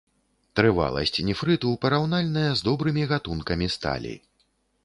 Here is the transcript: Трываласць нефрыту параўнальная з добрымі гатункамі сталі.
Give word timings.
Трываласць 0.59 1.19
нефрыту 1.27 1.75
параўнальная 1.85 2.49
з 2.49 2.69
добрымі 2.69 3.07
гатункамі 3.15 3.67
сталі. 3.75 4.15